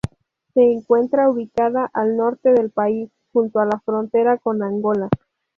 [0.55, 5.07] Se encuentra ubicada al norte del país, junto a la frontera con Angola.